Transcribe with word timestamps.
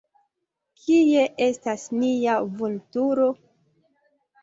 Kie 0.85 1.27
estas 1.49 1.85
nia 1.99 2.41
Vulturo? 2.57 3.33